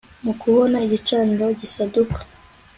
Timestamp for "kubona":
0.41-0.77